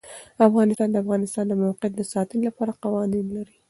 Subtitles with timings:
[0.47, 3.55] افغانستان د د افغانستان د موقعیت د ساتنې لپاره قوانین لري.